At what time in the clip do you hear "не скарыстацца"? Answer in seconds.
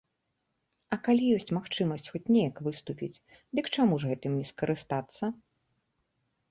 4.41-5.23